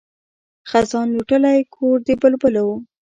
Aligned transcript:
خزان 0.69 1.07
لوټلی 1.15 1.59
کور 1.75 1.97
د 2.07 2.09
بلبلو 2.21 2.67